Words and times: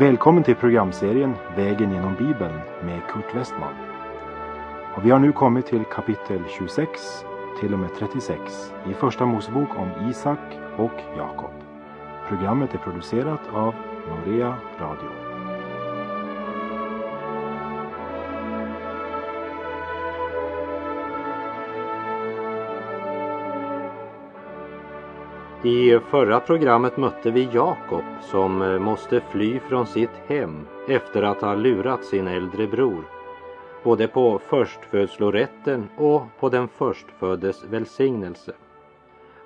Välkommen 0.00 0.44
till 0.44 0.54
programserien 0.54 1.34
Vägen 1.56 1.92
genom 1.92 2.14
Bibeln 2.14 2.60
med 2.84 3.00
Kurt 3.08 3.34
Westman. 3.34 3.74
Och 4.96 5.04
vi 5.04 5.10
har 5.10 5.18
nu 5.18 5.32
kommit 5.32 5.66
till 5.66 5.84
kapitel 5.84 6.42
26 6.58 7.00
till 7.60 7.72
och 7.72 7.78
med 7.78 7.90
36 7.98 8.72
i 8.90 8.94
Första 8.94 9.26
Mosebok 9.26 9.68
om 9.76 10.08
Isak 10.10 10.38
och 10.76 11.00
Jakob. 11.16 11.50
Programmet 12.28 12.74
är 12.74 12.78
producerat 12.78 13.40
av 13.52 13.74
Norea 14.08 14.54
Radio. 14.78 15.29
I 25.64 25.98
förra 25.98 26.40
programmet 26.40 26.96
mötte 26.96 27.30
vi 27.30 27.48
Jakob 27.52 28.04
som 28.20 28.62
eh, 28.62 28.78
måste 28.78 29.20
fly 29.20 29.58
från 29.58 29.86
sitt 29.86 30.10
hem 30.26 30.66
efter 30.88 31.22
att 31.22 31.40
ha 31.40 31.54
lurat 31.54 32.04
sin 32.04 32.26
äldre 32.26 32.66
bror, 32.66 33.04
både 33.84 34.08
på 34.08 34.38
förstfödslorätten 34.38 35.88
och 35.96 36.22
på 36.38 36.48
den 36.48 36.68
förstföddes 36.68 37.64
välsignelse. 37.64 38.52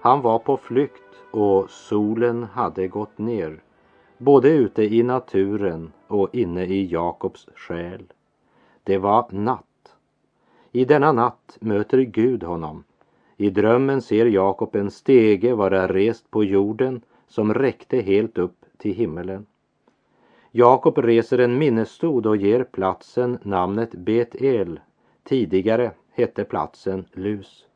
Han 0.00 0.20
var 0.20 0.38
på 0.38 0.56
flykt 0.56 1.22
och 1.30 1.70
solen 1.70 2.44
hade 2.44 2.88
gått 2.88 3.18
ner, 3.18 3.62
både 4.18 4.48
ute 4.48 4.82
i 4.82 5.02
naturen 5.02 5.92
och 6.06 6.34
inne 6.34 6.64
i 6.64 6.86
Jakobs 6.92 7.48
själ. 7.54 8.04
Det 8.84 8.98
var 8.98 9.26
natt. 9.30 9.96
I 10.72 10.84
denna 10.84 11.12
natt 11.12 11.56
möter 11.60 11.98
Gud 11.98 12.42
honom 12.42 12.84
i 13.36 13.50
drömmen 13.50 14.02
ser 14.02 14.26
Jakob 14.26 14.76
en 14.76 14.90
stege 14.90 15.54
vara 15.54 15.88
rest 15.88 16.30
på 16.30 16.44
jorden 16.44 17.00
som 17.26 17.54
räckte 17.54 18.00
helt 18.00 18.38
upp 18.38 18.56
till 18.78 18.94
himmelen. 18.94 19.46
Jakob 20.50 20.98
reser 20.98 21.38
en 21.38 21.58
minnesstod 21.58 22.26
och 22.26 22.36
ger 22.36 22.64
platsen 22.64 23.38
namnet 23.42 23.94
Bet-El. 23.94 24.80
Tidigare 25.24 25.90
hette 26.12 26.44
platsen 26.44 27.04
Lus. 27.12 27.66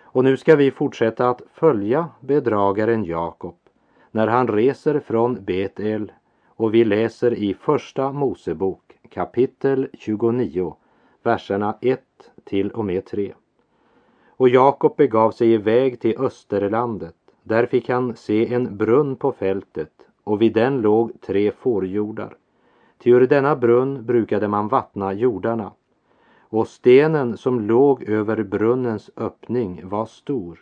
Och 0.00 0.24
nu 0.24 0.36
ska 0.36 0.56
vi 0.56 0.70
fortsätta 0.70 1.28
att 1.28 1.42
följa 1.52 2.08
bedragaren 2.20 3.04
Jakob 3.04 3.56
när 4.10 4.26
han 4.26 4.48
reser 4.48 5.00
från 5.00 5.44
Bet-El 5.44 6.12
och 6.46 6.74
vi 6.74 6.84
läser 6.84 7.34
i 7.34 7.54
Första 7.54 8.12
Mosebok 8.12 8.98
kapitel 9.10 9.88
29, 9.92 10.76
verserna 11.22 11.76
1 11.80 12.00
till 12.44 12.70
och 12.70 12.84
med 12.84 13.04
3. 13.04 13.34
Och 14.38 14.48
Jakob 14.48 14.96
begav 14.96 15.30
sig 15.30 15.52
iväg 15.52 16.00
till 16.00 16.18
Österlandet. 16.18 17.14
Där 17.42 17.66
fick 17.66 17.88
han 17.88 18.16
se 18.16 18.54
en 18.54 18.76
brunn 18.76 19.16
på 19.16 19.32
fältet 19.32 19.92
och 20.24 20.42
vid 20.42 20.54
den 20.54 20.80
låg 20.80 21.20
tre 21.20 21.50
fårjordar. 21.50 22.36
Ty 22.98 23.10
ur 23.10 23.26
denna 23.26 23.56
brunn 23.56 24.06
brukade 24.06 24.48
man 24.48 24.68
vattna 24.68 25.12
jordarna. 25.12 25.72
Och 26.40 26.68
stenen 26.68 27.36
som 27.36 27.60
låg 27.60 28.02
över 28.02 28.42
brunnens 28.42 29.10
öppning 29.16 29.88
var 29.88 30.06
stor. 30.06 30.58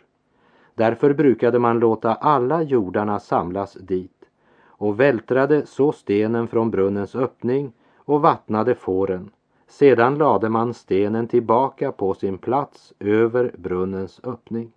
Därför 0.75 1.13
brukade 1.13 1.59
man 1.59 1.79
låta 1.79 2.13
alla 2.13 2.63
jordarna 2.63 3.19
samlas 3.19 3.73
dit 3.73 4.25
och 4.65 4.99
vältrade 4.99 5.65
så 5.65 5.91
stenen 5.91 6.47
från 6.47 6.71
brunnens 6.71 7.15
öppning 7.15 7.71
och 7.97 8.21
vattnade 8.21 8.75
fåren 8.75 9.31
sedan 9.67 10.17
lade 10.17 10.49
man 10.49 10.73
stenen 10.73 11.27
tillbaka 11.27 11.91
på 11.91 12.13
sin 12.13 12.37
plats 12.37 12.93
över 12.99 13.51
brunnens 13.57 14.21
öppning. 14.23 14.71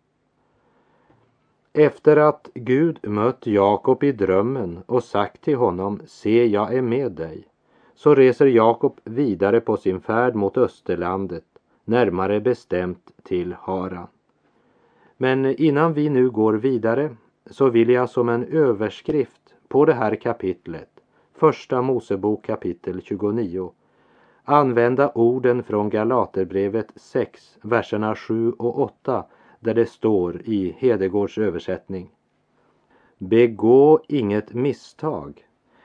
Efter 1.73 2.17
att 2.17 2.51
Gud 2.55 2.99
mött 3.03 3.47
Jakob 3.47 4.05
i 4.05 4.13
drömmen 4.13 4.83
och 4.87 5.05
sagt 5.05 5.41
till 5.41 5.57
honom, 5.57 6.01
se 6.07 6.47
jag 6.47 6.75
är 6.75 6.83
med 6.83 7.13
dig, 7.13 7.45
så 7.95 8.15
reser 8.15 8.47
Jakob 8.47 9.01
vidare 9.05 9.61
på 9.61 9.77
sin 9.77 10.01
färd 10.01 10.35
mot 10.35 10.57
Österlandet, 10.57 11.45
närmare 11.85 12.41
bestämt 12.41 13.11
till 13.23 13.53
Haran. 13.53 14.07
Men 15.17 15.47
innan 15.47 15.93
vi 15.93 16.09
nu 16.09 16.31
går 16.31 16.55
vidare 16.55 17.17
så 17.47 17.69
vill 17.69 17.89
jag 17.91 18.11
som 18.11 18.29
en 18.29 18.45
överskrift 18.45 19.55
på 19.69 19.85
det 19.85 19.95
här 19.95 20.15
kapitlet, 20.15 20.91
Första 21.35 21.83
Mosebok 21.83 22.45
kapitel 22.45 23.03
29, 23.03 23.73
använda 24.51 25.13
orden 25.15 25.63
från 25.63 25.91
Galaterbrevet 25.91 26.87
6, 26.97 27.59
verserna 27.63 28.17
7 28.17 28.53
och 28.53 28.79
8 28.79 29.25
där 29.61 29.75
det 29.75 29.87
står 29.87 30.43
i 30.45 30.77
Hedegårds 30.79 31.39
översättning. 31.39 32.11
Begå 33.19 34.01
inget 34.09 34.55
misstag. 34.55 35.45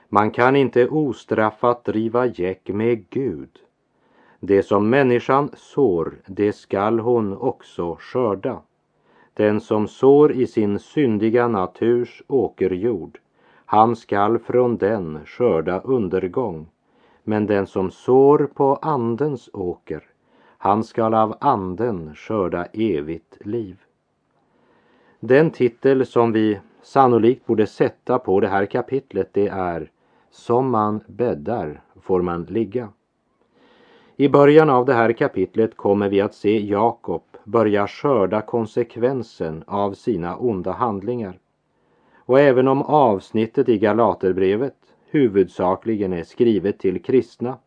Man 0.10 0.32
kan 0.32 0.56
inte 0.56 0.88
ostraffat 0.88 1.86
driva 1.86 2.26
gäck 2.26 2.70
med 2.70 3.10
Gud. 3.10 3.50
Det 4.40 4.64
som 4.64 4.90
människan 4.90 5.50
sår, 5.54 6.14
det 6.28 6.54
skall 6.54 7.00
hon 7.00 7.38
också 7.38 7.98
skörda. 8.00 8.62
Den 9.34 9.62
som 9.62 9.88
sår 9.88 10.32
i 10.32 10.48
sin 10.48 10.80
syndiga 10.80 11.48
naturs 11.48 12.24
åkerjord, 12.28 13.20
han 13.66 13.96
skall 13.96 14.40
från 14.40 14.78
den 14.78 15.20
skörda 15.26 15.80
undergång. 15.80 16.68
Men 17.28 17.46
den 17.46 17.68
som 17.68 17.92
sår 17.92 18.50
på 18.54 18.76
andens 18.82 19.50
åker, 19.54 20.04
han 20.58 20.84
skall 20.84 21.14
av 21.14 21.36
anden 21.42 22.16
skörda 22.16 22.66
evigt 22.74 23.38
liv. 23.46 23.78
Den 25.20 25.52
titel 25.52 26.06
som 26.06 26.32
vi 26.32 26.60
sannolikt 26.82 27.46
borde 27.46 27.68
sätta 27.68 28.20
på 28.20 28.40
det 28.40 28.48
här 28.48 28.66
kapitlet 28.66 29.30
det 29.34 29.48
är 29.48 29.92
Som 30.30 30.70
man 30.70 31.00
bäddar 31.08 31.82
får 32.02 32.22
man 32.22 32.44
ligga. 32.44 32.90
I 34.16 34.30
början 34.30 34.70
av 34.70 34.86
det 34.86 34.94
här 34.94 35.14
kapitlet 35.14 35.78
kommer 35.78 36.10
vi 36.10 36.22
att 36.22 36.34
se 36.34 36.66
Jakob 36.66 37.24
börja 37.44 37.88
skörda 37.88 38.42
konsekvensen 38.42 39.64
av 39.68 39.94
sina 39.94 40.38
onda 40.38 40.72
handlingar. 40.72 41.40
Och 42.16 42.40
även 42.40 42.68
om 42.68 42.82
avsnittet 42.82 43.70
i 43.70 43.78
Galaterbrevet 43.78 44.85
huvudsakligen 45.16 46.14
är 46.14 46.24
skrivet 46.24 46.80
till 46.80 47.04
kristna 47.04 47.58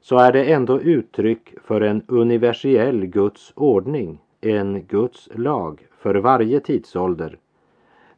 så 0.00 0.18
är 0.18 0.32
det 0.32 0.52
ändå 0.52 0.80
uttryck 0.80 1.54
för 1.64 1.80
en 1.80 2.02
universell 2.08 3.06
Guds 3.06 3.52
ordning, 3.56 4.18
en 4.40 4.82
Guds 4.82 5.28
lag 5.34 5.86
för 5.98 6.14
varje 6.14 6.60
tidsålder. 6.60 7.38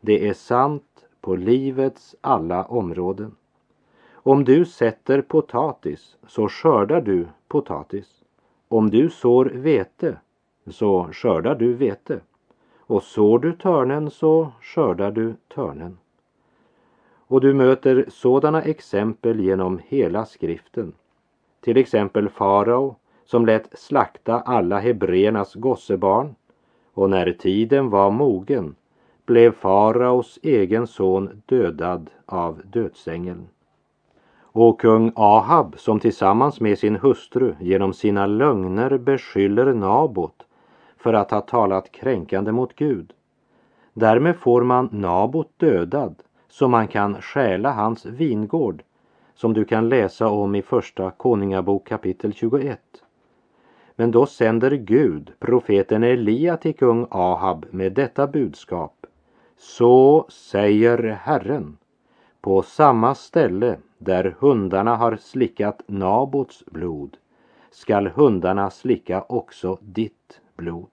Det 0.01 0.29
är 0.29 0.33
sant 0.33 1.07
på 1.21 1.37
livets 1.37 2.17
alla 2.21 2.65
områden. 2.65 3.37
Om 4.13 4.45
du 4.45 4.65
sätter 4.65 5.23
potatis 5.23 6.17
så 6.27 6.49
skördar 6.49 7.01
du 7.01 7.29
potatis. 7.49 8.25
Om 8.69 8.91
du 8.91 9.11
sår 9.11 9.45
vete 9.45 10.17
så 10.67 11.09
skördar 11.13 11.55
du 11.55 11.75
vete. 11.75 12.21
Och 12.79 13.03
sår 13.03 13.39
du 13.39 13.53
törnen 13.53 14.11
så 14.11 14.53
skördar 14.61 15.11
du 15.11 15.35
törnen. 15.55 16.00
Och 17.31 17.41
du 17.41 17.55
möter 17.55 18.05
sådana 18.09 18.63
exempel 18.63 19.41
genom 19.41 19.81
hela 19.87 20.25
skriften. 20.25 20.93
Till 21.61 21.77
exempel 21.77 22.29
farao 22.29 22.97
som 23.25 23.47
lät 23.47 23.79
slakta 23.79 24.41
alla 24.41 24.79
hebreernas 24.79 25.55
gossebarn 25.55 26.35
och 26.95 27.11
när 27.11 27.33
tiden 27.33 27.91
var 27.91 28.11
mogen 28.11 28.75
blev 29.27 29.53
faraos 29.53 30.39
egen 30.43 30.87
son 30.87 31.43
dödad 31.47 32.11
av 32.27 32.63
dödsängeln. 32.65 33.49
Och 34.41 34.81
kung 34.81 35.13
Ahab 35.17 35.79
som 35.79 36.01
tillsammans 36.01 36.61
med 36.61 36.79
sin 36.79 36.97
hustru 36.97 37.55
genom 37.61 37.93
sina 37.93 38.27
lögner 38.27 38.99
beskyller 38.99 39.75
Nabot 39.75 40.47
för 40.97 41.15
att 41.15 41.31
ha 41.31 41.41
talat 41.41 41.93
kränkande 41.93 42.53
mot 42.53 42.75
Gud. 42.75 43.13
Därmed 43.93 44.37
får 44.37 44.63
man 44.63 44.89
Nabot 44.93 45.49
dödad 45.57 46.15
så 46.51 46.69
man 46.69 46.89
kan 46.89 47.23
stjäla 47.23 47.73
hans 47.73 48.07
vingård 48.07 48.83
som 49.35 49.53
du 49.55 49.65
kan 49.65 49.89
läsa 49.89 50.29
om 50.29 50.55
i 50.55 50.63
Första 50.63 51.11
Konungabok 51.11 51.89
kapitel 51.89 52.33
21. 52.33 52.81
Men 53.97 54.11
då 54.11 54.27
sänder 54.27 54.71
Gud 54.71 55.33
profeten 55.39 56.03
Elia 56.03 56.57
till 56.57 56.75
kung 56.75 57.07
Ahab 57.11 57.67
med 57.71 57.93
detta 57.93 58.27
budskap. 58.27 59.07
Så 59.57 60.27
säger 60.29 60.99
Herren, 60.99 61.79
på 62.41 62.63
samma 62.63 63.15
ställe 63.15 63.77
där 63.99 64.37
hundarna 64.39 64.97
har 64.97 65.17
slickat 65.17 65.83
Nabots 65.87 66.65
blod 66.67 67.17
skall 67.71 68.07
hundarna 68.07 68.71
slicka 68.71 69.25
också 69.29 69.79
ditt 69.81 70.41
blod. 70.57 70.91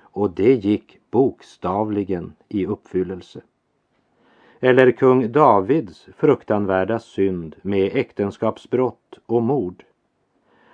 Och 0.00 0.30
det 0.30 0.54
gick 0.54 0.98
bokstavligen 1.10 2.32
i 2.48 2.66
uppfyllelse. 2.66 3.40
Eller 4.64 4.92
kung 4.92 5.32
Davids 5.32 6.08
fruktanvärda 6.16 6.98
synd 6.98 7.56
med 7.62 7.96
äktenskapsbrott 7.96 9.18
och 9.26 9.42
mord. 9.42 9.84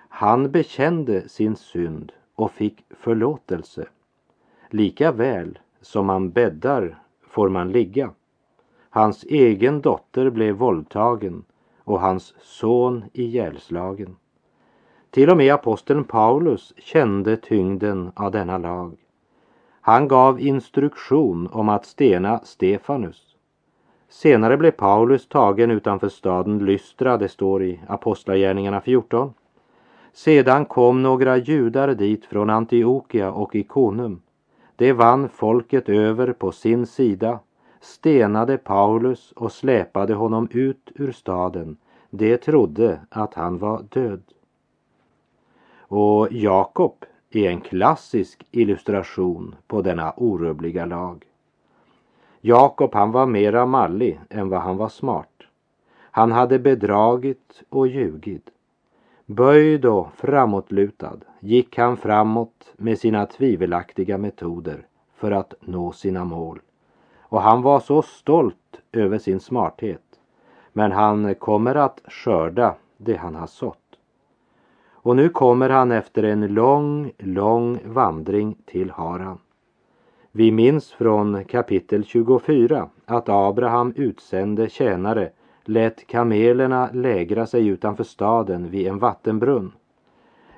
Han 0.08 0.50
bekände 0.50 1.28
sin 1.28 1.56
synd 1.56 2.12
och 2.34 2.50
fick 2.50 2.84
förlåtelse. 2.90 3.88
Lika 4.70 5.12
väl 5.12 5.58
som 5.80 6.06
man 6.06 6.30
bäddar 6.30 6.98
får 7.22 7.48
man 7.48 7.72
ligga. 7.72 8.10
Hans 8.90 9.24
egen 9.24 9.80
dotter 9.80 10.30
blev 10.30 10.54
våldtagen 10.54 11.44
och 11.84 12.00
hans 12.00 12.34
son 12.40 13.04
ihjälslagen. 13.12 14.16
Till 15.10 15.30
och 15.30 15.36
med 15.36 15.54
aposteln 15.54 16.04
Paulus 16.04 16.74
kände 16.78 17.36
tyngden 17.36 18.12
av 18.14 18.30
denna 18.30 18.58
lag. 18.58 18.96
Han 19.80 20.08
gav 20.08 20.40
instruktion 20.40 21.48
om 21.52 21.68
att 21.68 21.86
stena 21.86 22.38
Stefanus. 22.38 23.27
Senare 24.10 24.56
blev 24.56 24.70
Paulus 24.70 25.28
tagen 25.28 25.70
utanför 25.70 26.08
staden 26.08 26.58
Lystra, 26.58 27.16
det 27.16 27.28
står 27.28 27.62
i 27.62 27.80
Apostlagärningarna 27.88 28.80
14. 28.80 29.34
Sedan 30.12 30.64
kom 30.64 31.02
några 31.02 31.36
judar 31.36 31.94
dit 31.94 32.24
från 32.24 32.50
Antiochia 32.50 33.32
och 33.32 33.54
Ikonum. 33.54 34.20
De 34.76 34.92
vann 34.92 35.28
folket 35.28 35.88
över 35.88 36.32
på 36.32 36.52
sin 36.52 36.86
sida, 36.86 37.38
stenade 37.80 38.58
Paulus 38.58 39.32
och 39.32 39.52
släpade 39.52 40.14
honom 40.14 40.48
ut 40.50 40.92
ur 40.94 41.12
staden. 41.12 41.76
De 42.10 42.36
trodde 42.36 43.00
att 43.08 43.34
han 43.34 43.58
var 43.58 43.82
död. 43.88 44.22
Och 45.78 46.28
Jakob 46.30 47.04
är 47.30 47.50
en 47.50 47.60
klassisk 47.60 48.46
illustration 48.50 49.54
på 49.66 49.82
denna 49.82 50.12
orubbliga 50.16 50.86
lag. 50.86 51.27
Jakob 52.40 52.94
han 52.94 53.12
var 53.12 53.26
mera 53.26 53.66
mallig 53.66 54.20
än 54.30 54.48
vad 54.48 54.60
han 54.60 54.76
var 54.76 54.88
smart. 54.88 55.42
Han 56.10 56.32
hade 56.32 56.58
bedragit 56.58 57.62
och 57.68 57.86
ljugit. 57.86 58.50
Böjd 59.26 59.84
och 59.84 60.12
framåtlutad 60.14 61.16
gick 61.40 61.78
han 61.78 61.96
framåt 61.96 62.72
med 62.76 62.98
sina 62.98 63.26
tvivelaktiga 63.26 64.18
metoder 64.18 64.86
för 65.14 65.30
att 65.30 65.54
nå 65.60 65.92
sina 65.92 66.24
mål. 66.24 66.60
Och 67.20 67.42
han 67.42 67.62
var 67.62 67.80
så 67.80 68.02
stolt 68.02 68.80
över 68.92 69.18
sin 69.18 69.40
smarthet. 69.40 70.02
Men 70.72 70.92
han 70.92 71.34
kommer 71.34 71.74
att 71.74 72.00
skörda 72.08 72.74
det 72.96 73.16
han 73.16 73.34
har 73.34 73.46
sått. 73.46 73.98
Och 74.92 75.16
nu 75.16 75.28
kommer 75.28 75.68
han 75.70 75.92
efter 75.92 76.22
en 76.22 76.46
lång, 76.46 77.12
lång 77.18 77.78
vandring 77.84 78.56
till 78.66 78.90
Haran. 78.90 79.38
Vi 80.32 80.50
minns 80.52 80.92
från 80.92 81.44
kapitel 81.44 82.04
24 82.04 82.88
att 83.04 83.28
Abraham 83.28 83.92
utsände 83.96 84.68
tjänare 84.68 85.30
lät 85.64 86.06
kamelerna 86.06 86.90
lägra 86.92 87.46
sig 87.46 87.66
utanför 87.66 88.04
staden 88.04 88.70
vid 88.70 88.86
en 88.86 88.98
vattenbrunn. 88.98 89.72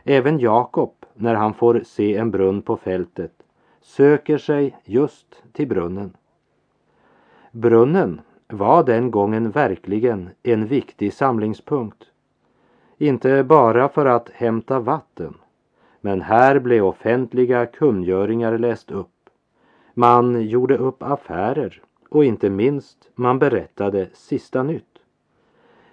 Även 0.05 0.39
Jakob, 0.39 0.95
när 1.15 1.35
han 1.35 1.55
får 1.55 1.83
se 1.87 2.17
en 2.17 2.31
brunn 2.31 2.63
på 2.63 2.77
fältet, 2.77 3.33
söker 3.81 4.39
sig 4.39 4.77
just 4.85 5.43
till 5.53 5.69
brunnen. 5.69 6.17
Brunnen 7.53 8.21
var 8.49 8.85
den 8.85 9.11
gången 9.11 9.51
verkligen 9.51 10.31
en 10.43 10.67
viktig 10.67 11.13
samlingspunkt. 11.13 12.05
Inte 12.99 13.45
bara 13.45 13.89
för 13.89 14.07
att 14.07 14.29
hämta 14.31 14.81
vatten, 14.81 15.35
men 16.01 16.23
här 16.23 16.59
blev 16.59 16.85
offentliga 16.85 17.67
kungöringar 17.67 18.59
läst 18.59 18.91
upp. 18.91 19.11
Man 19.95 20.43
gjorde 20.43 20.77
upp 20.77 21.03
affärer 21.03 21.83
och 22.09 22.25
inte 22.25 22.51
minst 22.51 23.11
man 23.15 23.39
berättade 23.39 24.09
sista 24.13 24.63
nytt. 24.63 24.99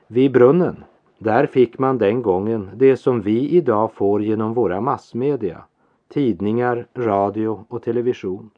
Vid 0.08 0.32
brunnen, 0.32 0.84
där 1.18 1.46
fick 1.46 1.80
man 1.80 1.98
den 1.98 2.22
gången 2.22 2.70
det 2.76 2.98
som 2.98 3.22
vi 3.22 3.50
idag 3.50 3.94
får 3.94 4.24
genom 4.24 4.54
våra 4.54 4.82
massmedia, 4.82 5.64
tidningar, 6.08 6.88
radio 6.94 7.66
och 7.68 7.84
television. 7.84 8.50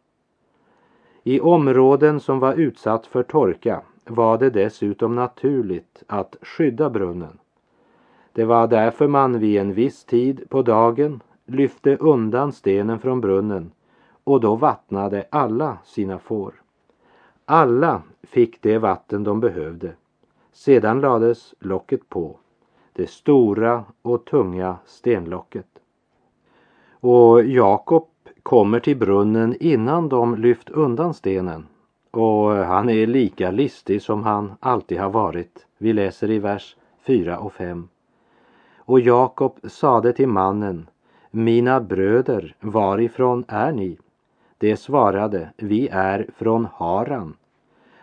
I 1.24 1.39
områden 1.39 2.19
som 2.19 2.39
var 2.39 2.53
utsatt 2.53 3.06
för 3.06 3.24
torka 3.24 3.81
var 4.06 4.38
det 4.38 4.50
dessutom 4.50 5.15
naturligt 5.15 6.03
att 6.07 6.35
skydda 6.42 6.89
brunnen. 6.89 7.38
Det 8.33 8.45
var 8.45 8.68
därför 8.68 9.07
man 9.07 9.39
vid 9.39 9.59
en 9.59 9.74
viss 9.74 10.03
tid 10.03 10.50
på 10.50 10.62
dagen 10.62 11.21
lyfte 11.45 11.95
undan 11.95 12.51
stenen 12.51 13.00
från 13.00 13.21
brunnen 13.21 13.71
och 14.30 14.40
då 14.40 14.56
vattnade 14.56 15.26
alla 15.30 15.78
sina 15.84 16.20
får. 16.20 16.54
Alla 17.46 18.02
fick 18.24 18.62
det 18.62 18.78
vatten 18.78 19.24
de 19.24 19.40
behövde 19.40 19.94
sedan 20.52 21.02
lades 21.02 21.54
locket 21.60 22.10
på, 22.10 22.38
det 22.94 23.10
stora 23.10 23.84
och 24.02 24.26
tunga 24.26 24.78
stenlocket. 24.86 25.66
Och 26.92 27.44
Jakob 27.44 28.08
kommer 28.44 28.80
till 28.80 28.98
brunnen 28.98 29.56
innan 29.60 30.10
de 30.10 30.36
lyft 30.36 30.70
undan 30.70 31.14
stenen 31.14 31.68
och 32.12 32.50
han 32.52 32.90
är 32.90 33.08
lika 33.08 33.52
listig 33.52 34.02
som 34.02 34.24
han 34.24 34.54
alltid 34.60 35.00
har 35.00 35.10
varit. 35.10 35.66
Vi 35.78 35.94
läser 35.94 36.31
i 36.31 36.40
vers 36.40 36.76
4 37.06 37.40
och 37.40 37.54
5. 37.54 37.88
Och 38.78 39.00
Jakob 39.00 39.60
sade 39.64 40.14
till 40.14 40.28
mannen, 40.28 40.90
mina 41.31 41.81
bröder, 41.81 42.56
varifrån 42.60 43.46
är 43.48 43.72
ni? 43.72 43.98
De 44.59 44.77
svarade, 44.77 45.50
vi 45.57 45.88
är 45.88 46.27
från 46.38 46.67
Haran. 46.73 47.35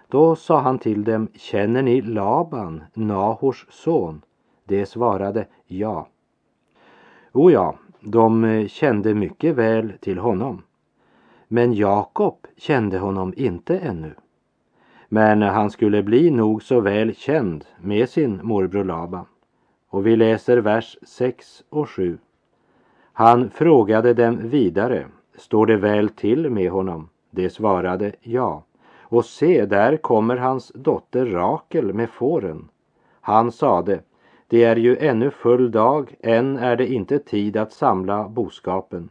Då 0.08 0.36
sa 0.36 0.60
han 0.60 0.78
till 0.78 1.04
dem, 1.04 1.28
känner 1.34 1.82
ni 1.82 2.00
Laban, 2.00 2.84
Nahors 2.94 3.66
son? 3.70 4.22
De 4.64 4.86
svarade 4.86 5.46
ja. 5.66 6.08
O 7.32 7.50
ja, 7.50 7.74
de 8.00 8.44
eh, 8.44 8.66
kände 8.66 9.14
mycket 9.14 9.54
väl 9.54 9.92
till 10.00 10.18
honom. 10.18 10.62
Men 11.48 11.74
Jakob 11.74 12.46
kände 12.56 12.98
honom 12.98 13.34
inte 13.36 13.78
ännu. 13.78 14.14
Men 15.08 15.42
han 15.42 15.70
skulle 15.70 16.02
bli 16.02 16.30
nog 16.30 16.62
så 16.62 16.80
väl 16.80 17.14
känd 17.14 17.64
med 17.80 18.08
sin 18.08 18.40
morbror 18.42 18.84
Laban. 18.84 19.26
Och 19.88 20.06
vi 20.06 20.16
läser 20.16 20.56
vers 20.58 20.98
6 21.02 21.64
och 21.68 21.90
7. 21.90 22.18
Han 23.12 23.50
frågade 23.50 24.14
dem 24.14 24.48
vidare, 24.48 25.06
står 25.36 25.66
det 25.66 25.76
väl 25.76 26.08
till 26.08 26.50
med 26.50 26.70
honom? 26.70 27.08
De 27.30 27.50
svarade 27.50 28.12
ja. 28.20 28.62
Och 29.00 29.24
se, 29.24 29.66
där 29.66 29.96
kommer 29.96 30.36
hans 30.36 30.72
dotter 30.74 31.26
Rakel 31.26 31.94
med 31.94 32.10
fåren. 32.10 32.68
Han 33.20 33.52
sade, 33.52 34.00
det 34.48 34.64
är 34.64 34.76
ju 34.76 34.96
ännu 34.96 35.30
full 35.30 35.70
dag, 35.70 36.14
än 36.20 36.56
är 36.56 36.76
det 36.76 36.92
inte 36.92 37.18
tid 37.18 37.56
att 37.56 37.72
samla 37.72 38.28
boskapen. 38.28 39.08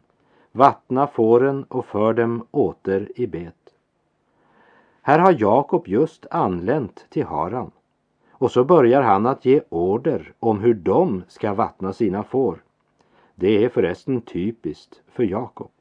Vattna 0.52 1.08
fåren 1.08 1.64
och 1.64 1.86
för 1.86 2.14
dem 2.14 2.48
åter 2.52 3.12
i 3.16 3.28
bet. 3.28 3.54
Här 5.02 5.20
har 5.20 5.36
Jakob 5.40 5.88
just 5.88 6.26
anlänt 6.32 7.06
till 7.10 7.26
Haran 7.26 7.72
och 8.32 8.52
så 8.52 8.64
börjar 8.64 9.02
han 9.02 9.26
att 9.26 9.46
ge 9.46 9.62
order 9.70 10.34
om 10.40 10.60
hur 10.60 10.74
de 10.74 11.24
ska 11.28 11.54
vattna 11.54 11.94
sina 11.94 12.24
får. 12.24 12.64
Det 13.36 13.64
är 13.64 13.70
förresten 13.70 14.22
typiskt 14.22 15.02
för 15.12 15.24
Jakob. 15.24 15.72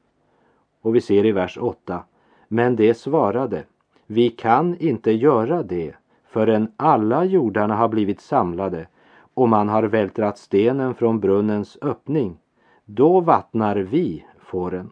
Och 0.85 0.95
vi 0.95 1.01
ser 1.01 1.25
i 1.25 1.31
vers 1.31 1.57
8, 1.61 2.03
men 2.47 2.75
det 2.75 2.93
svarade, 2.93 3.63
vi 4.05 4.29
kan 4.29 4.77
inte 4.77 5.11
göra 5.11 5.63
det 5.63 5.95
förrän 6.27 6.71
alla 6.77 7.25
jordarna 7.25 7.75
har 7.75 7.87
blivit 7.87 8.21
samlade 8.21 8.87
och 9.33 9.49
man 9.49 9.69
har 9.69 9.83
vältrat 9.83 10.37
stenen 10.37 10.95
från 10.95 11.19
brunnens 11.19 11.77
öppning. 11.81 12.37
Då 12.85 13.19
vattnar 13.19 13.75
vi 13.75 14.25
fåren. 14.39 14.91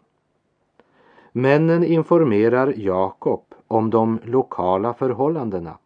Männen 1.32 1.84
informerar 1.84 2.74
Jakob 2.76 3.44
om 3.68 3.90
de 3.90 4.18
lokala 4.24 4.94
förhållandena 4.94 5.78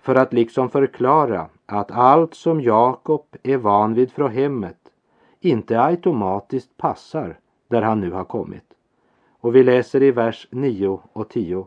för 0.00 0.14
att 0.14 0.32
liksom 0.32 0.70
förklara 0.70 1.46
att 1.66 1.90
allt 1.90 2.34
som 2.34 2.60
Jakob 2.60 3.26
är 3.42 3.56
van 3.56 3.94
vid 3.94 4.12
från 4.12 4.30
hemmet 4.30 4.78
inte 5.40 5.80
automatiskt 5.80 6.76
passar 6.76 7.38
där 7.68 7.82
han 7.82 8.00
nu 8.00 8.10
har 8.10 8.24
kommit. 8.24 8.73
Och 9.44 9.56
vi 9.56 9.62
läser 9.62 10.02
i 10.02 10.10
vers 10.10 10.48
9 10.50 11.00
och 11.12 11.28
10. 11.28 11.66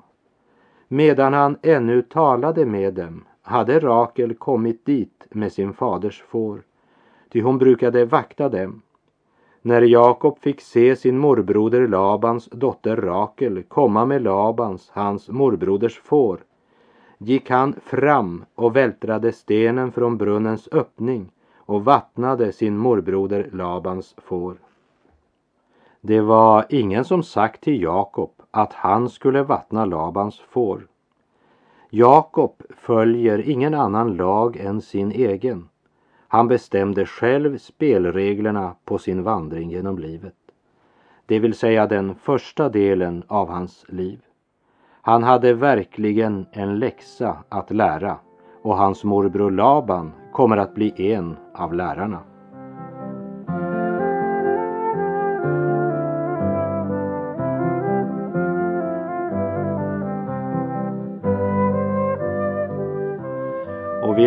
Medan 0.87 1.33
han 1.33 1.57
ännu 1.61 2.01
talade 2.01 2.65
med 2.65 2.93
dem 2.93 3.23
hade 3.41 3.79
Rakel 3.79 4.35
kommit 4.35 4.85
dit 4.85 5.25
med 5.29 5.51
sin 5.51 5.73
faders 5.73 6.23
får, 6.27 6.61
ty 7.29 7.41
hon 7.41 7.57
brukade 7.57 8.05
vakta 8.05 8.49
dem. 8.49 8.81
När 9.61 9.81
Jakob 9.81 10.39
fick 10.39 10.61
se 10.61 10.95
sin 10.95 11.17
morbroder 11.17 11.87
Labans 11.87 12.49
dotter 12.51 12.95
Rakel 12.95 13.63
komma 13.63 14.05
med 14.05 14.21
Labans, 14.21 14.89
hans 14.93 15.29
morbroders 15.29 15.99
får, 15.99 16.39
gick 17.17 17.49
han 17.49 17.75
fram 17.85 18.45
och 18.55 18.75
vältrade 18.75 19.31
stenen 19.31 19.91
från 19.91 20.17
brunnens 20.17 20.69
öppning 20.71 21.31
och 21.55 21.85
vattnade 21.85 22.51
sin 22.51 22.77
morbroder 22.77 23.49
Labans 23.53 24.15
får. 24.17 24.57
Det 26.07 26.21
var 26.21 26.65
ingen 26.69 27.05
som 27.05 27.23
sagt 27.23 27.61
till 27.61 27.81
Jakob 27.81 28.31
att 28.51 28.73
han 28.73 29.09
skulle 29.09 29.43
vattna 29.43 29.85
Labans 29.85 30.39
får. 30.39 30.87
Jakob 31.89 32.63
följer 32.69 33.49
ingen 33.49 33.73
annan 33.73 34.15
lag 34.15 34.57
än 34.57 34.81
sin 34.81 35.11
egen. 35.11 35.69
Han 36.27 36.47
bestämde 36.47 37.05
själv 37.05 37.57
spelreglerna 37.57 38.75
på 38.85 38.97
sin 38.97 39.23
vandring 39.23 39.69
genom 39.69 39.99
livet. 39.99 40.35
Det 41.25 41.39
vill 41.39 41.53
säga 41.53 41.87
den 41.87 42.15
första 42.15 42.69
delen 42.69 43.23
av 43.27 43.49
hans 43.49 43.85
liv. 43.89 44.19
Han 45.01 45.23
hade 45.23 45.53
verkligen 45.53 46.45
en 46.51 46.79
läxa 46.79 47.37
att 47.49 47.71
lära 47.71 48.17
och 48.61 48.77
hans 48.77 49.03
morbror 49.03 49.51
Laban 49.51 50.11
kommer 50.31 50.57
att 50.57 50.75
bli 50.75 51.13
en 51.13 51.37
av 51.53 51.73
lärarna. 51.73 52.19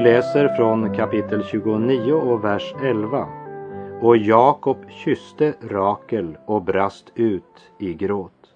Vi 0.00 0.04
läser 0.04 0.49
från 0.49 0.95
kapitel 0.95 1.45
29 1.45 2.12
och 2.12 2.45
vers 2.45 2.75
11. 2.83 3.28
Och 4.00 4.16
Jakob 4.16 4.76
kysste 4.90 5.54
Rakel 5.61 6.38
och 6.47 6.62
brast 6.62 7.12
ut 7.14 7.71
i 7.78 7.95
gråt. 7.95 8.54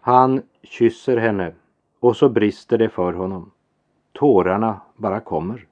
Han 0.00 0.42
kysser 0.62 1.16
henne 1.16 1.52
och 2.00 2.16
så 2.16 2.28
brister 2.28 2.78
det 2.78 2.88
för 2.88 3.12
honom. 3.12 3.50
Tårarna 4.12 4.80
bara 4.96 5.20
kommer. 5.20 5.66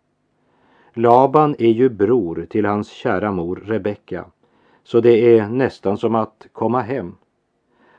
Laban 0.94 1.56
är 1.58 1.70
ju 1.70 1.88
bror 1.88 2.46
till 2.50 2.64
hans 2.64 2.88
kära 2.88 3.32
mor 3.32 3.62
Rebecka, 3.66 4.24
så 4.82 5.00
det 5.00 5.38
är 5.38 5.48
nästan 5.48 5.98
som 5.98 6.14
att 6.14 6.46
komma 6.52 6.80
hem. 6.80 7.16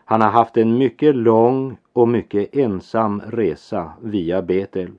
Han 0.05 0.21
har 0.21 0.29
haft 0.29 0.57
en 0.57 0.77
mycket 0.77 1.15
lång 1.15 1.77
och 1.93 2.07
mycket 2.07 2.55
ensam 2.55 3.21
resa 3.21 3.91
via 4.01 4.41
Betel. 4.41 4.91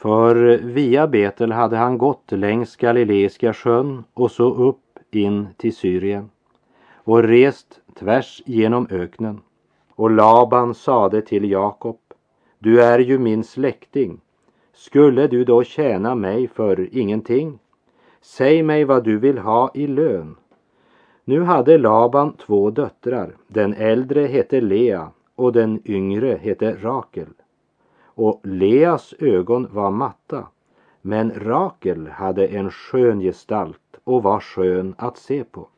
För 0.00 0.58
via 0.58 1.06
Betel 1.06 1.52
hade 1.52 1.76
han 1.76 1.98
gått 1.98 2.32
längs 2.32 2.76
Galileiska 2.76 3.52
sjön 3.52 4.04
och 4.14 4.30
så 4.30 4.54
upp 4.54 4.98
in 5.10 5.48
till 5.56 5.76
Syrien 5.76 6.30
och 6.94 7.22
rest 7.22 7.80
tvärs 7.98 8.42
genom 8.46 8.86
öknen. 8.90 9.40
Och 9.94 10.10
Laban 10.10 10.74
sade 10.74 11.22
till 11.22 11.50
Jakob, 11.50 11.96
du 12.58 12.82
är 12.82 12.98
ju 12.98 13.18
min 13.18 13.44
släkting. 13.44 14.20
Skulle 14.72 15.26
du 15.26 15.44
då 15.44 15.62
tjäna 15.62 16.14
mig 16.14 16.48
för 16.48 16.96
ingenting? 16.96 17.58
Säg 18.20 18.62
mig 18.62 18.84
vad 18.84 19.04
du 19.04 19.18
vill 19.18 19.38
ha 19.38 19.70
i 19.74 19.86
lön. 19.86 20.36
Nu 21.24 21.42
hade 21.42 21.78
Laban 21.78 22.32
två 22.32 22.70
döttrar. 22.70 23.36
Den 23.48 23.74
äldre 23.74 24.26
hette 24.26 24.60
Lea 24.60 25.08
och 25.34 25.52
den 25.52 25.82
yngre 25.84 26.38
hette 26.42 26.76
Rakel. 26.82 27.28
Och 28.22 28.40
Leas 28.42 29.14
ögon 29.18 29.68
var 29.72 29.90
matta, 29.90 30.48
men 31.02 31.32
Rakel 31.36 32.06
hade 32.06 32.46
en 32.46 32.70
skön 32.70 33.20
gestalt 33.20 33.96
och 34.04 34.22
var 34.22 34.40
skön 34.40 34.94
att 34.98 35.18
se 35.18 35.44
på. 35.44 35.68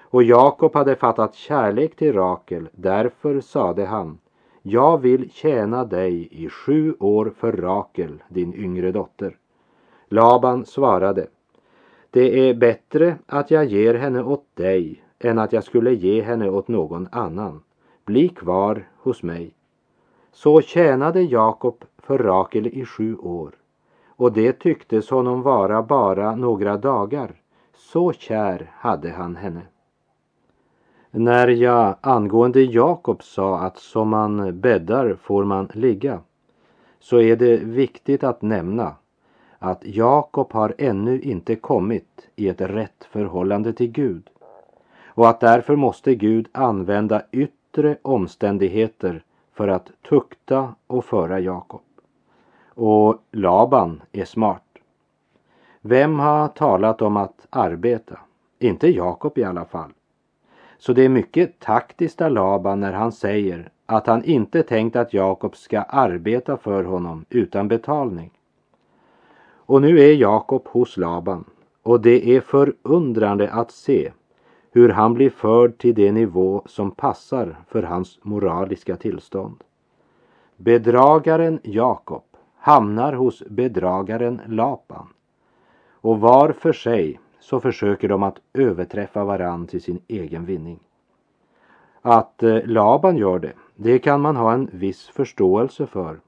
Och 0.00 0.22
Jakob 0.22 0.74
hade 0.74 0.96
fattat 0.96 1.34
kärlek 1.34 1.96
till 1.96 2.12
Rakel, 2.12 2.68
därför 2.72 3.40
sade 3.40 3.84
han, 3.84 4.18
jag 4.62 4.98
vill 4.98 5.30
tjäna 5.30 5.84
dig 5.84 6.28
i 6.30 6.48
sju 6.48 6.94
år 7.00 7.32
för 7.36 7.52
Rakel, 7.52 8.22
din 8.28 8.54
yngre 8.54 8.92
dotter. 8.92 9.36
Laban 10.08 10.66
svarade, 10.66 11.26
det 12.10 12.48
är 12.48 12.54
bättre 12.54 13.16
att 13.26 13.50
jag 13.50 13.64
ger 13.64 13.94
henne 13.94 14.22
åt 14.22 14.46
dig 14.54 15.04
än 15.18 15.38
att 15.38 15.52
jag 15.52 15.64
skulle 15.64 15.94
ge 15.94 16.22
henne 16.22 16.50
åt 16.50 16.68
någon 16.68 17.08
annan. 17.12 17.62
Bli 18.04 18.28
kvar 18.28 18.88
hos 18.96 19.22
mig. 19.22 19.54
Så 20.32 20.60
tjänade 20.60 21.22
Jakob 21.22 21.84
för 21.98 22.18
Rakel 22.18 22.66
i 22.66 22.84
sju 22.84 23.16
år 23.16 23.50
och 24.06 24.32
det 24.32 24.52
tycktes 24.52 25.10
honom 25.10 25.42
vara 25.42 25.82
bara 25.82 26.36
några 26.36 26.76
dagar. 26.76 27.30
Så 27.76 28.12
kär 28.12 28.70
hade 28.74 29.10
han 29.10 29.36
henne. 29.36 29.62
När 31.10 31.48
jag 31.48 31.96
angående 32.00 32.62
Jakob 32.62 33.22
sa 33.22 33.58
att 33.58 33.78
som 33.78 34.08
man 34.08 34.60
bäddar 34.60 35.16
får 35.22 35.44
man 35.44 35.68
ligga 35.74 36.20
så 37.00 37.20
är 37.20 37.36
det 37.36 37.56
viktigt 37.56 38.24
att 38.24 38.42
nämna 38.42 38.94
att 39.58 39.84
Jakob 39.84 40.52
har 40.52 40.74
ännu 40.78 41.20
inte 41.20 41.56
kommit 41.56 42.28
i 42.36 42.48
ett 42.48 42.60
rätt 42.60 43.04
förhållande 43.10 43.72
till 43.72 43.90
Gud 43.90 44.30
och 45.06 45.28
att 45.28 45.40
därför 45.40 45.76
måste 45.76 46.14
Gud 46.14 46.48
använda 46.52 47.22
yttre 47.32 47.96
omständigheter 48.02 49.22
för 49.52 49.68
att 49.68 49.90
tukta 50.08 50.74
och 50.86 51.04
föra 51.04 51.40
Jakob. 51.40 51.82
Och 52.74 53.22
Laban 53.30 54.02
är 54.12 54.24
smart. 54.24 54.62
Vem 55.80 56.18
har 56.18 56.48
talat 56.48 57.02
om 57.02 57.16
att 57.16 57.46
arbeta? 57.50 58.18
Inte 58.58 58.88
Jakob 58.88 59.38
i 59.38 59.44
alla 59.44 59.64
fall. 59.64 59.90
Så 60.78 60.92
det 60.92 61.04
är 61.04 61.08
mycket 61.08 61.58
taktiskt 61.60 62.20
av 62.20 62.30
Laban 62.30 62.80
när 62.80 62.92
han 62.92 63.12
säger 63.12 63.70
att 63.86 64.06
han 64.06 64.24
inte 64.24 64.62
tänkt 64.62 64.96
att 64.96 65.14
Jakob 65.14 65.56
ska 65.56 65.82
arbeta 65.82 66.56
för 66.56 66.84
honom 66.84 67.24
utan 67.28 67.68
betalning. 67.68 68.30
Och 69.66 69.82
nu 69.82 70.00
är 70.00 70.14
Jakob 70.14 70.68
hos 70.68 70.96
Laban 70.96 71.44
och 71.82 72.00
det 72.00 72.36
är 72.36 72.40
förundrande 72.40 73.52
att 73.52 73.70
se 73.70 74.12
hur 74.72 74.88
han 74.88 75.14
blir 75.14 75.30
förd 75.30 75.78
till 75.78 75.94
det 75.94 76.12
nivå 76.12 76.62
som 76.66 76.90
passar 76.90 77.56
för 77.68 77.82
hans 77.82 78.18
moraliska 78.22 78.96
tillstånd. 78.96 79.64
Bedragaren 80.56 81.60
Jakob 81.62 82.22
hamnar 82.56 83.12
hos 83.12 83.42
bedragaren 83.50 84.40
Lapan 84.46 85.06
och 85.90 86.20
var 86.20 86.52
för 86.52 86.72
sig 86.72 87.20
så 87.40 87.60
försöker 87.60 88.08
de 88.08 88.22
att 88.22 88.40
överträffa 88.54 89.24
varann 89.24 89.66
till 89.66 89.82
sin 89.82 90.00
egen 90.08 90.44
vinning. 90.44 90.78
Att 92.02 92.42
eh, 92.42 92.58
Laban 92.64 93.16
gör 93.16 93.38
det, 93.38 93.52
det 93.76 93.98
kan 93.98 94.20
man 94.20 94.36
ha 94.36 94.52
en 94.52 94.70
viss 94.72 95.08
förståelse 95.08 95.86
för. 95.86 96.20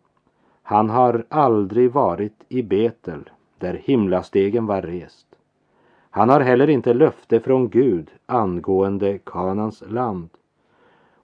Han 0.62 0.90
har 0.90 1.24
aldrig 1.28 1.92
varit 1.92 2.44
i 2.48 2.62
Betel, 2.62 3.30
där 3.58 3.74
himlastegen 3.84 4.66
var 4.66 4.82
rest. 4.82 5.23
Han 6.14 6.28
har 6.28 6.40
heller 6.40 6.70
inte 6.70 6.94
löfte 6.94 7.40
från 7.40 7.68
Gud 7.68 8.10
angående 8.26 9.18
Kanans 9.18 9.82
land 9.86 10.28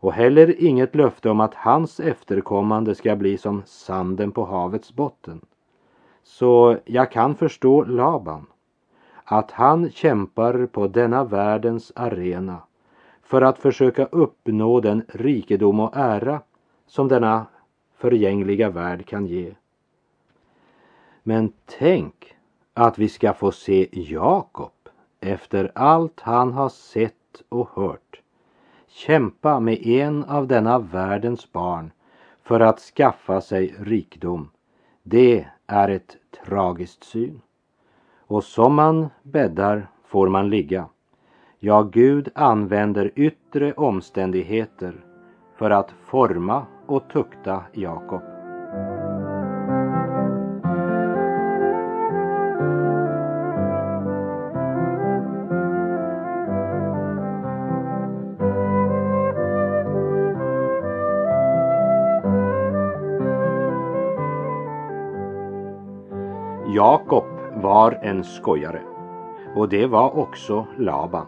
och 0.00 0.12
heller 0.12 0.62
inget 0.62 0.94
löfte 0.94 1.30
om 1.30 1.40
att 1.40 1.54
hans 1.54 2.00
efterkommande 2.00 2.94
ska 2.94 3.16
bli 3.16 3.38
som 3.38 3.62
sanden 3.66 4.32
på 4.32 4.44
havets 4.44 4.94
botten. 4.94 5.40
Så 6.22 6.76
jag 6.84 7.10
kan 7.10 7.34
förstå 7.34 7.84
Laban, 7.84 8.46
att 9.24 9.50
han 9.50 9.90
kämpar 9.90 10.66
på 10.66 10.86
denna 10.86 11.24
världens 11.24 11.92
arena 11.96 12.58
för 13.22 13.42
att 13.42 13.58
försöka 13.58 14.04
uppnå 14.06 14.80
den 14.80 15.04
rikedom 15.08 15.80
och 15.80 15.96
ära 15.96 16.40
som 16.86 17.08
denna 17.08 17.46
förgängliga 17.96 18.70
värld 18.70 19.06
kan 19.06 19.26
ge. 19.26 19.54
Men 21.22 21.52
tänk 21.78 22.36
att 22.74 22.98
vi 22.98 23.08
ska 23.08 23.34
få 23.34 23.52
se 23.52 23.88
Jakob 23.92 24.70
efter 25.20 25.72
allt 25.74 26.20
han 26.20 26.52
har 26.52 26.68
sett 26.68 27.42
och 27.48 27.68
hört 27.74 28.20
kämpa 28.90 29.60
med 29.60 29.86
en 29.86 30.24
av 30.24 30.46
denna 30.46 30.78
världens 30.78 31.52
barn 31.52 31.90
för 32.42 32.60
att 32.60 32.78
skaffa 32.80 33.40
sig 33.40 33.74
rikdom. 33.78 34.50
Det 35.02 35.46
är 35.66 35.88
ett 35.88 36.16
tragiskt 36.44 37.04
syn. 37.04 37.40
Och 38.18 38.44
som 38.44 38.74
man 38.74 39.08
bäddar 39.22 39.90
får 40.04 40.28
man 40.28 40.50
ligga. 40.50 40.88
Ja, 41.58 41.82
Gud 41.82 42.28
använder 42.34 43.10
yttre 43.14 43.72
omständigheter 43.72 45.04
för 45.56 45.70
att 45.70 45.90
forma 45.90 46.66
och 46.86 47.08
tukta 47.08 47.64
Jakob. 47.72 48.39
Jakob 66.80 67.24
var 67.62 67.98
en 68.02 68.24
skojare 68.24 68.82
och 69.56 69.68
det 69.68 69.86
var 69.86 70.18
också 70.18 70.66
Laban. 70.78 71.26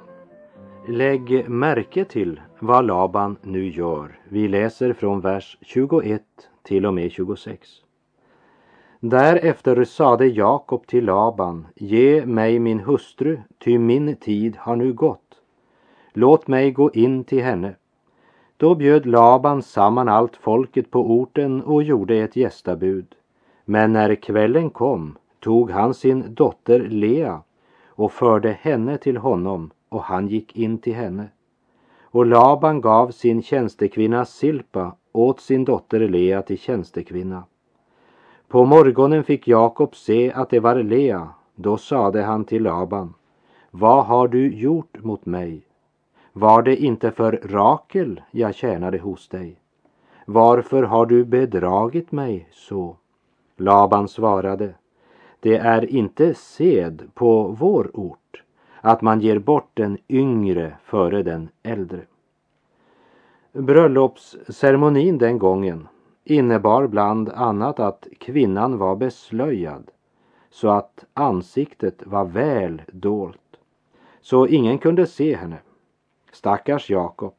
Lägg 0.88 1.48
märke 1.48 2.04
till 2.04 2.40
vad 2.58 2.86
Laban 2.86 3.36
nu 3.42 3.68
gör. 3.68 4.18
Vi 4.28 4.48
läser 4.48 4.92
från 4.92 5.20
vers 5.20 5.58
21 5.60 6.22
till 6.62 6.86
och 6.86 6.94
med 6.94 7.12
26. 7.12 7.68
Därefter 9.00 9.84
sade 9.84 10.26
Jakob 10.26 10.86
till 10.86 11.04
Laban, 11.04 11.66
ge 11.76 12.26
mig 12.26 12.58
min 12.58 12.80
hustru, 12.80 13.40
ty 13.64 13.78
min 13.78 14.16
tid 14.16 14.56
har 14.56 14.76
nu 14.76 14.92
gått. 14.92 15.40
Låt 16.12 16.48
mig 16.48 16.70
gå 16.70 16.90
in 16.90 17.24
till 17.24 17.42
henne. 17.42 17.74
Då 18.56 18.74
bjöd 18.74 19.06
Laban 19.06 19.62
samman 19.62 20.08
allt 20.08 20.36
folket 20.36 20.90
på 20.90 21.10
orten 21.10 21.62
och 21.62 21.82
gjorde 21.82 22.16
ett 22.16 22.36
gästabud. 22.36 23.14
Men 23.64 23.92
när 23.92 24.14
kvällen 24.14 24.70
kom 24.70 25.16
tog 25.42 25.70
han 25.70 25.94
sin 25.94 26.34
dotter 26.34 26.80
Lea 26.80 27.42
och 27.86 28.12
förde 28.12 28.52
henne 28.52 28.98
till 28.98 29.16
honom 29.16 29.70
och 29.88 30.02
han 30.02 30.28
gick 30.28 30.56
in 30.56 30.78
till 30.78 30.94
henne. 30.94 31.28
Och 32.02 32.26
Laban 32.26 32.80
gav 32.80 33.10
sin 33.10 33.42
tjänstekvinna 33.42 34.24
Silpa 34.24 34.96
åt 35.12 35.40
sin 35.40 35.64
dotter 35.64 36.08
Lea 36.08 36.42
till 36.42 36.58
tjänstekvinna. 36.58 37.44
På 38.48 38.64
morgonen 38.64 39.24
fick 39.24 39.48
Jakob 39.48 39.96
se 39.96 40.32
att 40.32 40.50
det 40.50 40.60
var 40.60 40.82
Lea. 40.82 41.28
Då 41.54 41.76
sade 41.76 42.22
han 42.22 42.44
till 42.44 42.62
Laban, 42.62 43.14
vad 43.70 44.04
har 44.04 44.28
du 44.28 44.54
gjort 44.54 45.04
mot 45.04 45.26
mig? 45.26 45.62
Var 46.32 46.62
det 46.62 46.76
inte 46.76 47.10
för 47.10 47.40
Rakel 47.44 48.20
jag 48.30 48.54
tjänade 48.54 48.98
hos 48.98 49.28
dig? 49.28 49.56
Varför 50.26 50.82
har 50.82 51.06
du 51.06 51.24
bedragit 51.24 52.12
mig 52.12 52.48
så? 52.52 52.96
Laban 53.56 54.08
svarade, 54.08 54.74
det 55.42 55.56
är 55.56 55.84
inte 55.84 56.34
sed 56.34 57.10
på 57.14 57.56
vår 57.58 57.90
ort 57.94 58.42
att 58.80 59.02
man 59.02 59.20
ger 59.20 59.38
bort 59.38 59.70
den 59.74 59.98
yngre 60.08 60.76
före 60.84 61.22
den 61.22 61.48
äldre. 61.62 62.00
Bröllopsceremonin 63.52 65.18
den 65.18 65.38
gången 65.38 65.88
innebar 66.24 66.86
bland 66.86 67.28
annat 67.28 67.80
att 67.80 68.06
kvinnan 68.18 68.78
var 68.78 68.96
beslöjad 68.96 69.90
så 70.50 70.68
att 70.68 71.04
ansiktet 71.14 72.06
var 72.06 72.24
väl 72.24 72.82
dolt, 72.92 73.56
så 74.20 74.46
ingen 74.46 74.78
kunde 74.78 75.06
se 75.06 75.36
henne. 75.36 75.58
Stackars 76.32 76.90
Jakob. 76.90 77.34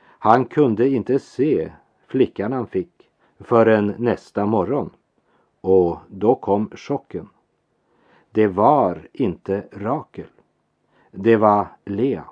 Han 0.00 0.44
kunde 0.44 0.88
inte 0.88 1.18
se 1.18 1.72
flickan 2.06 2.52
han 2.52 2.66
fick 2.66 3.10
förrän 3.40 3.94
nästa 3.98 4.46
morgon. 4.46 4.90
Och 5.60 5.98
då 6.08 6.34
kom 6.34 6.70
chocken. 6.74 7.28
Det 8.30 8.46
var 8.46 9.08
inte 9.12 9.64
Rakel. 9.72 10.26
Det 11.10 11.36
var 11.36 11.66
Lea. 11.84 12.24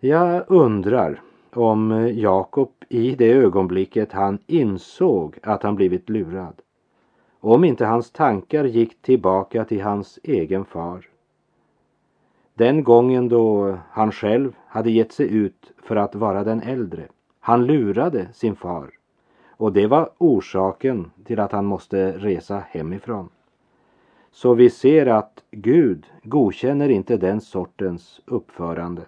Jag 0.00 0.44
undrar 0.48 1.20
om 1.52 2.10
Jakob 2.14 2.70
i 2.88 3.14
det 3.14 3.32
ögonblicket 3.32 4.12
han 4.12 4.38
insåg 4.46 5.38
att 5.42 5.62
han 5.62 5.74
blivit 5.74 6.08
lurad. 6.08 6.54
Om 7.40 7.64
inte 7.64 7.86
hans 7.86 8.10
tankar 8.10 8.64
gick 8.64 9.02
tillbaka 9.02 9.64
till 9.64 9.82
hans 9.82 10.18
egen 10.22 10.64
far. 10.64 11.08
Den 12.54 12.84
gången 12.84 13.28
då 13.28 13.78
han 13.90 14.12
själv 14.12 14.56
hade 14.66 14.90
gett 14.90 15.12
sig 15.12 15.34
ut 15.34 15.72
för 15.82 15.96
att 15.96 16.14
vara 16.14 16.44
den 16.44 16.62
äldre. 16.62 17.08
Han 17.40 17.66
lurade 17.66 18.28
sin 18.32 18.56
far 18.56 18.90
och 19.62 19.72
det 19.72 19.86
var 19.86 20.10
orsaken 20.18 21.10
till 21.24 21.40
att 21.40 21.52
han 21.52 21.64
måste 21.64 22.12
resa 22.12 22.62
hemifrån. 22.68 23.28
Så 24.32 24.54
vi 24.54 24.70
ser 24.70 25.06
att 25.06 25.44
Gud 25.50 26.06
godkänner 26.22 26.88
inte 26.88 27.16
den 27.16 27.40
sortens 27.40 28.20
uppförande. 28.24 29.02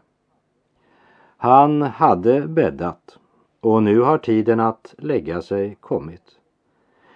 Han 1.36 1.82
hade 1.82 2.48
bäddat 2.48 3.18
och 3.60 3.82
nu 3.82 4.00
har 4.00 4.18
tiden 4.18 4.60
att 4.60 4.94
lägga 4.98 5.42
sig 5.42 5.76
kommit. 5.80 6.38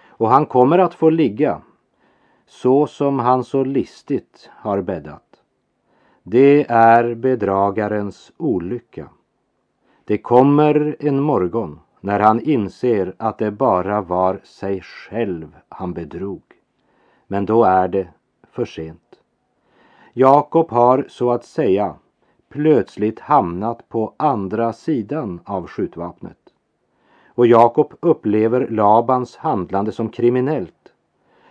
Och 0.07 0.29
han 0.29 0.45
kommer 0.45 0.77
att 0.77 0.93
få 0.93 1.09
ligga 1.09 1.61
så 2.45 2.87
som 2.87 3.19
han 3.19 3.43
så 3.43 3.63
listigt 3.63 4.49
har 4.53 4.81
bäddat. 4.81 5.41
Det 6.23 6.65
är 6.69 7.15
bedragarens 7.15 8.31
olycka. 8.37 9.09
Det 10.05 10.17
kommer 10.17 10.95
en 10.99 11.19
morgon 11.19 11.79
när 12.01 12.19
han 12.19 12.39
inser 12.39 13.13
att 13.17 13.37
det 13.37 13.51
bara 13.51 14.01
var 14.01 14.39
sig 14.43 14.81
själv 14.81 15.55
han 15.69 15.93
bedrog. 15.93 16.48
Men 17.31 17.45
då 17.45 17.63
är 17.63 17.87
det 17.87 18.07
för 18.51 18.65
sent. 18.65 19.19
Jakob 20.13 20.71
har 20.71 21.05
så 21.09 21.31
att 21.31 21.45
säga 21.45 21.95
plötsligt 22.49 23.19
hamnat 23.19 23.89
på 23.89 24.13
andra 24.17 24.73
sidan 24.73 25.39
av 25.45 25.67
skjutvapnet. 25.67 26.37
Och 27.27 27.47
Jakob 27.47 27.93
upplever 27.99 28.67
Labans 28.67 29.37
handlande 29.37 29.91
som 29.91 30.09
kriminellt. 30.09 30.93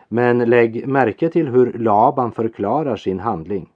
Men 0.08 0.38
lägg 0.38 0.88
märke 0.88 1.28
till 1.28 1.48
hur 1.48 1.72
Laban 1.72 2.32
förklarar 2.32 2.96
sin 2.96 3.20
handling. 3.20 3.68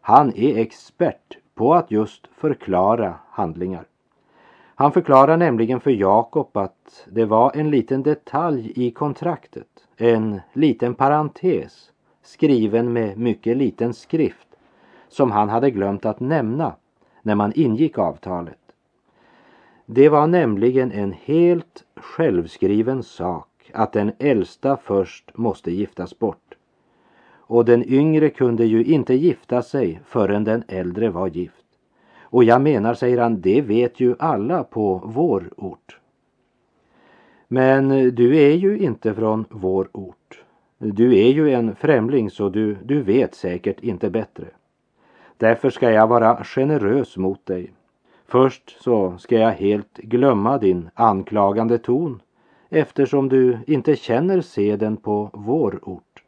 Han 0.00 0.32
är 0.36 0.58
expert 0.58 1.38
på 1.54 1.74
att 1.74 1.90
just 1.90 2.26
förklara 2.26 3.14
handlingar. 3.30 3.84
Han 4.80 4.92
förklarar 4.92 5.36
nämligen 5.36 5.80
för 5.80 5.90
Jakob 5.90 6.56
att 6.56 7.06
det 7.08 7.24
var 7.24 7.52
en 7.54 7.70
liten 7.70 8.02
detalj 8.02 8.72
i 8.76 8.90
kontraktet, 8.90 9.66
en 9.96 10.40
liten 10.52 10.94
parentes 10.94 11.90
skriven 12.22 12.92
med 12.92 13.18
mycket 13.18 13.56
liten 13.56 13.94
skrift 13.94 14.48
som 15.08 15.30
han 15.30 15.48
hade 15.48 15.70
glömt 15.70 16.04
att 16.04 16.20
nämna 16.20 16.74
när 17.22 17.34
man 17.34 17.52
ingick 17.54 17.98
avtalet. 17.98 18.58
Det 19.86 20.08
var 20.08 20.26
nämligen 20.26 20.92
en 20.92 21.12
helt 21.12 21.84
självskriven 21.96 23.02
sak 23.02 23.70
att 23.74 23.92
den 23.92 24.12
äldsta 24.18 24.76
först 24.76 25.36
måste 25.38 25.70
giftas 25.70 26.18
bort. 26.18 26.54
Och 27.32 27.64
den 27.64 27.84
yngre 27.92 28.30
kunde 28.30 28.64
ju 28.64 28.84
inte 28.84 29.14
gifta 29.14 29.62
sig 29.62 30.00
förrän 30.04 30.44
den 30.44 30.64
äldre 30.68 31.10
var 31.10 31.28
gift. 31.28 31.64
Och 32.30 32.44
jag 32.44 32.62
menar, 32.62 32.94
säger 32.94 33.18
han, 33.18 33.40
det 33.40 33.60
vet 33.60 34.00
ju 34.00 34.14
alla 34.18 34.64
på 34.64 35.02
vår 35.04 35.50
ort. 35.56 35.98
Men 37.48 38.14
du 38.14 38.36
är 38.36 38.54
ju 38.54 38.78
inte 38.78 39.14
från 39.14 39.44
vår 39.50 39.88
ort. 39.92 40.44
Du 40.78 41.18
är 41.18 41.28
ju 41.32 41.52
en 41.52 41.74
främling 41.74 42.30
så 42.30 42.48
du, 42.48 42.76
du 42.84 43.02
vet 43.02 43.34
säkert 43.34 43.80
inte 43.80 44.10
bättre. 44.10 44.44
Därför 45.36 45.70
ska 45.70 45.90
jag 45.90 46.06
vara 46.06 46.44
generös 46.44 47.16
mot 47.16 47.46
dig. 47.46 47.72
Först 48.26 48.82
så 48.82 49.18
ska 49.18 49.38
jag 49.38 49.50
helt 49.50 49.96
glömma 49.96 50.58
din 50.58 50.90
anklagande 50.94 51.78
ton 51.78 52.22
eftersom 52.68 53.28
du 53.28 53.58
inte 53.66 53.96
känner 53.96 54.40
seden 54.40 54.96
på 54.96 55.30
vår 55.32 55.78
ort. 55.82 56.22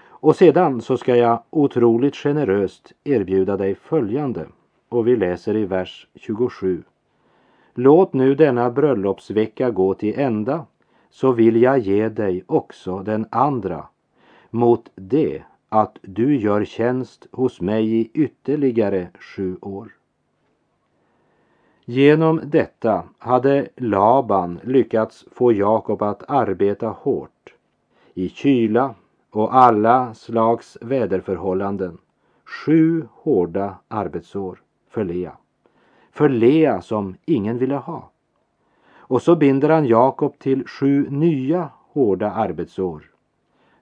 Och 0.00 0.36
sedan 0.36 0.80
så 0.80 0.96
ska 0.96 1.16
jag 1.16 1.42
otroligt 1.50 2.16
generöst 2.16 2.92
erbjuda 3.04 3.56
dig 3.56 3.74
följande 3.74 4.46
och 4.88 5.06
vi 5.06 5.16
läser 5.16 5.56
i 5.56 5.64
vers 5.64 6.06
27. 6.14 6.82
Låt 7.74 8.12
nu 8.12 8.34
denna 8.34 8.70
bröllopsvecka 8.70 9.70
gå 9.70 9.94
till 9.94 10.18
ända 10.18 10.66
så 11.10 11.32
vill 11.32 11.62
jag 11.62 11.78
ge 11.78 12.08
dig 12.08 12.44
också 12.46 12.98
den 12.98 13.26
andra 13.30 13.86
mot 14.50 14.90
det 14.94 15.42
att 15.68 15.98
du 16.02 16.36
gör 16.36 16.64
tjänst 16.64 17.26
hos 17.32 17.60
mig 17.60 18.00
i 18.00 18.10
ytterligare 18.14 19.08
sju 19.20 19.56
år. 19.60 19.92
Genom 21.84 22.40
detta 22.44 23.04
hade 23.18 23.68
Laban 23.76 24.60
lyckats 24.64 25.24
få 25.32 25.52
Jakob 25.52 26.02
att 26.02 26.30
arbeta 26.30 26.88
hårt 26.88 27.54
i 28.14 28.28
kyla 28.28 28.94
och 29.30 29.54
alla 29.54 30.14
slags 30.14 30.78
väderförhållanden. 30.80 31.98
Sju 32.44 33.06
hårda 33.12 33.74
arbetsår 33.88 34.62
för 34.98 35.04
Lea. 35.04 35.36
För 36.10 36.28
Lea 36.28 36.80
som 36.80 37.16
ingen 37.24 37.58
ville 37.58 37.74
ha. 37.74 38.10
Och 38.96 39.22
så 39.22 39.36
binder 39.36 39.68
han 39.68 39.86
Jakob 39.86 40.38
till 40.38 40.66
sju 40.66 41.06
nya 41.10 41.70
hårda 41.92 42.30
arbetsår. 42.30 43.10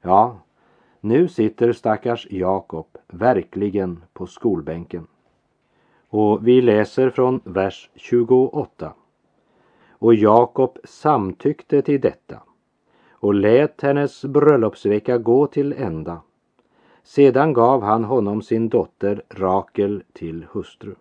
Ja, 0.03 0.37
nu 1.01 1.29
sitter 1.29 1.73
stackars 1.73 2.27
Jakob 2.31 2.87
verkligen 3.09 4.03
på 4.13 4.27
skolbänken. 4.27 5.07
Och 6.09 6.47
vi 6.47 6.63
läser 6.63 7.11
från 7.11 7.41
vers 7.45 7.91
28. 7.95 8.93
Och 9.91 10.15
Jakob 10.15 10.79
samtyckte 10.85 11.83
till 11.83 12.01
detta 12.01 12.43
och 13.11 13.35
lät 13.35 13.83
hennes 13.83 14.25
bröllopsvecka 14.25 15.19
gå 15.19 15.47
till 15.47 15.73
ända. 15.73 16.21
Sedan 17.03 17.53
gav 17.53 17.83
han 17.83 18.05
honom 18.05 18.43
sin 18.43 18.69
dotter 18.69 19.23
Rakel 19.29 20.03
till 20.13 20.47
hustru. 20.53 20.95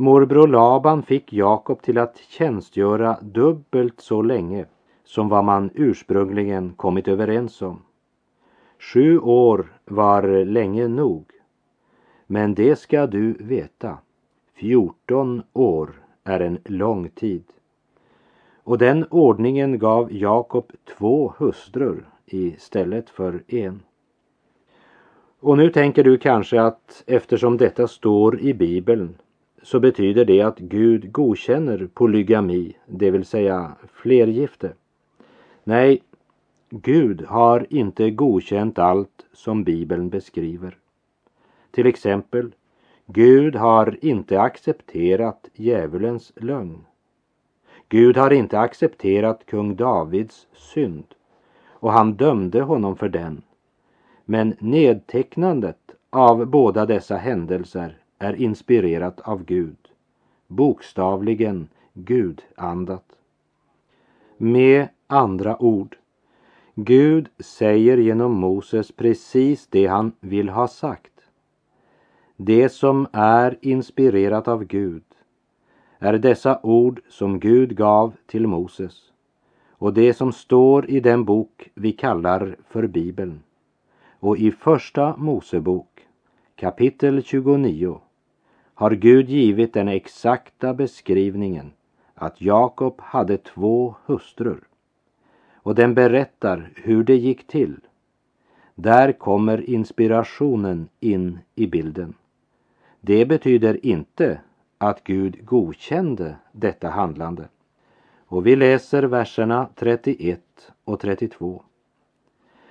Morbror 0.00 0.48
Laban 0.48 1.02
fick 1.02 1.32
Jakob 1.32 1.82
till 1.82 1.98
att 1.98 2.16
tjänstgöra 2.16 3.18
dubbelt 3.20 4.00
så 4.00 4.22
länge 4.22 4.66
som 5.04 5.28
vad 5.28 5.44
man 5.44 5.70
ursprungligen 5.74 6.72
kommit 6.72 7.08
överens 7.08 7.62
om. 7.62 7.82
Sju 8.78 9.18
år 9.18 9.72
var 9.84 10.44
länge 10.44 10.88
nog. 10.88 11.24
Men 12.26 12.54
det 12.54 12.76
ska 12.76 13.06
du 13.06 13.32
veta. 13.32 13.98
14 14.54 15.42
år 15.52 15.90
är 16.24 16.40
en 16.40 16.58
lång 16.64 17.08
tid. 17.08 17.44
Och 18.62 18.78
den 18.78 19.04
ordningen 19.10 19.78
gav 19.78 20.12
Jakob 20.12 20.72
två 20.96 21.32
hustrur 21.38 22.08
istället 22.26 23.10
för 23.10 23.42
en. 23.48 23.82
Och 25.40 25.56
nu 25.58 25.70
tänker 25.70 26.04
du 26.04 26.18
kanske 26.18 26.62
att 26.62 27.04
eftersom 27.06 27.56
detta 27.56 27.88
står 27.88 28.40
i 28.40 28.54
Bibeln 28.54 29.14
så 29.68 29.80
betyder 29.80 30.24
det 30.24 30.42
att 30.42 30.58
Gud 30.58 31.12
godkänner 31.12 31.88
polygami, 31.94 32.76
det 32.86 33.10
vill 33.10 33.24
säga 33.24 33.76
flergifte. 33.92 34.72
Nej, 35.64 36.02
Gud 36.70 37.22
har 37.22 37.66
inte 37.70 38.10
godkänt 38.10 38.78
allt 38.78 39.26
som 39.32 39.64
Bibeln 39.64 40.08
beskriver. 40.08 40.76
Till 41.70 41.86
exempel, 41.86 42.54
Gud 43.06 43.56
har 43.56 44.04
inte 44.04 44.40
accepterat 44.40 45.48
djävulens 45.54 46.32
lögn. 46.36 46.84
Gud 47.88 48.16
har 48.16 48.30
inte 48.30 48.60
accepterat 48.60 49.46
kung 49.46 49.76
Davids 49.76 50.46
synd 50.52 51.06
och 51.68 51.92
han 51.92 52.12
dömde 52.12 52.62
honom 52.62 52.96
för 52.96 53.08
den. 53.08 53.42
Men 54.24 54.54
nedtecknandet 54.58 55.94
av 56.10 56.46
båda 56.46 56.86
dessa 56.86 57.16
händelser 57.16 57.98
är 58.18 58.34
inspirerat 58.34 59.20
av 59.20 59.44
Gud, 59.44 59.76
bokstavligen 60.46 61.68
gudandat. 61.94 63.04
Med 64.36 64.88
andra 65.06 65.62
ord, 65.62 65.96
Gud 66.74 67.28
säger 67.38 67.96
genom 67.96 68.32
Moses 68.32 68.92
precis 68.92 69.66
det 69.66 69.86
han 69.86 70.12
vill 70.20 70.48
ha 70.48 70.68
sagt. 70.68 71.12
Det 72.36 72.68
som 72.68 73.06
är 73.12 73.58
inspirerat 73.60 74.48
av 74.48 74.64
Gud 74.64 75.02
är 75.98 76.18
dessa 76.18 76.60
ord 76.62 77.00
som 77.08 77.40
Gud 77.40 77.76
gav 77.76 78.12
till 78.26 78.46
Moses 78.46 79.12
och 79.70 79.94
det 79.94 80.14
som 80.14 80.32
står 80.32 80.90
i 80.90 81.00
den 81.00 81.24
bok 81.24 81.70
vi 81.74 81.92
kallar 81.92 82.56
för 82.68 82.86
Bibeln. 82.86 83.42
Och 84.20 84.38
i 84.38 84.50
Första 84.50 85.16
Mosebok 85.16 86.06
kapitel 86.56 87.22
29 87.22 88.00
har 88.78 88.90
Gud 88.90 89.28
givit 89.28 89.72
den 89.72 89.88
exakta 89.88 90.74
beskrivningen 90.74 91.72
att 92.14 92.40
Jakob 92.40 93.00
hade 93.00 93.36
två 93.36 93.94
hustrur. 94.06 94.60
Och 95.54 95.74
den 95.74 95.94
berättar 95.94 96.70
hur 96.74 97.04
det 97.04 97.16
gick 97.16 97.46
till. 97.46 97.76
Där 98.74 99.12
kommer 99.12 99.70
inspirationen 99.70 100.88
in 101.00 101.38
i 101.54 101.66
bilden. 101.66 102.14
Det 103.00 103.26
betyder 103.26 103.86
inte 103.86 104.40
att 104.78 105.04
Gud 105.04 105.46
godkände 105.46 106.36
detta 106.52 106.88
handlande. 106.88 107.48
Och 108.26 108.46
vi 108.46 108.56
läser 108.56 109.02
verserna 109.02 109.68
31 109.74 110.40
och 110.84 111.00
32. 111.00 111.62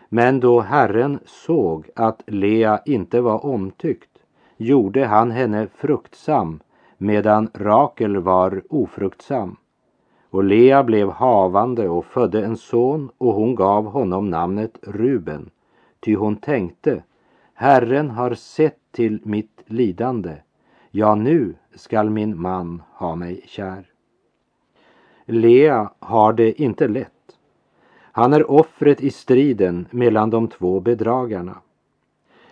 Men 0.09 0.39
då 0.39 0.59
Herren 0.59 1.19
såg 1.25 1.89
att 1.95 2.23
Lea 2.27 2.81
inte 2.85 3.21
var 3.21 3.45
omtyckt 3.45 4.16
gjorde 4.57 5.05
han 5.05 5.31
henne 5.31 5.67
fruktsam 5.67 6.59
medan 6.97 7.49
Rakel 7.53 8.17
var 8.17 8.61
ofruktsam. 8.69 9.55
Och 10.29 10.43
Lea 10.43 10.83
blev 10.83 11.09
havande 11.09 11.89
och 11.89 12.05
födde 12.05 12.45
en 12.45 12.57
son 12.57 13.09
och 13.17 13.33
hon 13.33 13.55
gav 13.55 13.85
honom 13.85 14.29
namnet 14.29 14.77
Ruben, 14.81 15.49
ty 15.99 16.15
hon 16.15 16.35
tänkte, 16.35 17.03
Herren 17.53 18.09
har 18.09 18.33
sett 18.33 18.79
till 18.91 19.19
mitt 19.23 19.63
lidande, 19.65 20.35
ja 20.91 21.15
nu 21.15 21.53
skall 21.75 22.09
min 22.09 22.41
man 22.41 22.81
ha 22.93 23.15
mig 23.15 23.41
kär. 23.45 23.85
Lea 25.25 25.91
har 25.99 26.33
det 26.33 26.61
inte 26.61 26.87
lätt. 26.87 27.11
Han 28.11 28.33
är 28.33 28.51
offret 28.51 29.01
i 29.01 29.11
striden 29.11 29.87
mellan 29.91 30.29
de 30.29 30.47
två 30.47 30.79
bedragarna. 30.79 31.61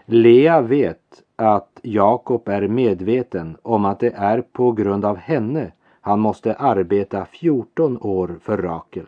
Lea 0.05 0.61
vet 0.61 1.23
att 1.35 1.79
Jakob 1.81 2.49
är 2.49 2.67
medveten 2.67 3.57
om 3.61 3.85
att 3.85 3.99
det 3.99 4.13
är 4.15 4.41
på 4.41 4.71
grund 4.71 5.05
av 5.05 5.17
henne 5.17 5.71
han 6.01 6.19
måste 6.19 6.53
arbeta 6.53 7.25
14 7.25 7.97
år 8.01 8.37
för 8.41 8.57
Rakel. 8.57 9.07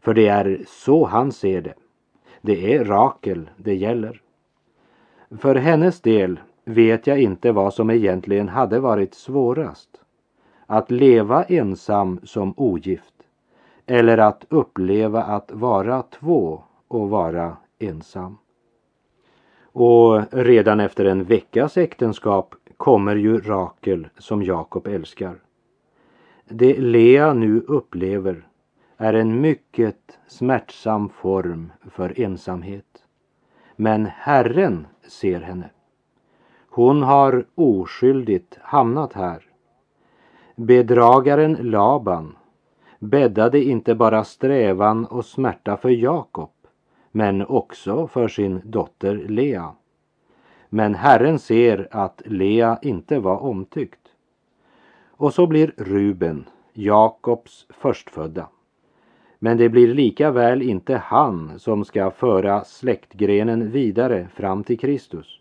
För 0.00 0.14
det 0.14 0.28
är 0.28 0.64
så 0.66 1.04
han 1.04 1.32
ser 1.32 1.62
det. 1.62 1.74
Det 2.40 2.74
är 2.74 2.84
Rakel 2.84 3.50
det 3.56 3.74
gäller. 3.74 4.22
För 5.38 5.54
hennes 5.54 6.00
del 6.00 6.40
vet 6.64 7.06
jag 7.06 7.22
inte 7.22 7.52
vad 7.52 7.74
som 7.74 7.90
egentligen 7.90 8.48
hade 8.48 8.80
varit 8.80 9.14
svårast. 9.14 9.88
Att 10.66 10.90
leva 10.90 11.44
ensam 11.44 12.20
som 12.24 12.54
ogift 12.56 13.14
eller 13.86 14.18
att 14.18 14.44
uppleva 14.48 15.22
att 15.22 15.52
vara 15.52 16.02
två 16.02 16.62
och 16.88 17.10
vara 17.10 17.56
ensam. 17.78 18.38
Och 19.78 20.22
redan 20.30 20.80
efter 20.80 21.04
en 21.04 21.24
veckas 21.24 21.76
äktenskap 21.76 22.54
kommer 22.76 23.16
ju 23.16 23.40
Rakel 23.40 24.08
som 24.18 24.42
Jakob 24.42 24.86
älskar. 24.86 25.38
Det 26.48 26.80
Lea 26.80 27.32
nu 27.32 27.60
upplever 27.60 28.46
är 28.96 29.14
en 29.14 29.40
mycket 29.40 30.18
smärtsam 30.26 31.08
form 31.08 31.72
för 31.90 32.20
ensamhet. 32.20 33.04
Men 33.76 34.06
Herren 34.06 34.86
ser 35.08 35.40
henne. 35.40 35.70
Hon 36.68 37.02
har 37.02 37.46
oskyldigt 37.54 38.58
hamnat 38.62 39.12
här. 39.12 39.42
Bedragaren 40.54 41.52
Laban 41.60 42.36
bäddade 42.98 43.62
inte 43.64 43.94
bara 43.94 44.24
strävan 44.24 45.06
och 45.06 45.24
smärta 45.24 45.76
för 45.76 45.90
Jakob 45.90 46.50
men 47.16 47.46
också 47.46 48.06
för 48.06 48.28
sin 48.28 48.60
dotter 48.64 49.14
Lea. 49.14 49.74
Men 50.68 50.94
Herren 50.94 51.38
ser 51.38 51.88
att 51.90 52.22
Lea 52.24 52.78
inte 52.82 53.18
var 53.18 53.42
omtyckt. 53.42 54.08
Och 55.10 55.34
så 55.34 55.46
blir 55.46 55.74
Ruben 55.76 56.44
Jakobs 56.72 57.66
förstfödda. 57.70 58.48
Men 59.38 59.56
det 59.56 59.68
blir 59.68 59.94
lika 59.94 60.30
väl 60.30 60.62
inte 60.62 60.96
han 60.96 61.58
som 61.58 61.84
ska 61.84 62.10
föra 62.10 62.64
släktgrenen 62.64 63.70
vidare 63.70 64.28
fram 64.34 64.64
till 64.64 64.78
Kristus. 64.78 65.40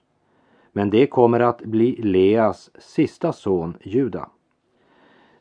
Men 0.71 0.89
det 0.89 1.07
kommer 1.07 1.39
att 1.39 1.61
bli 1.61 1.95
Leas 2.01 2.69
sista 2.79 3.33
son 3.33 3.77
Juda. 3.81 4.29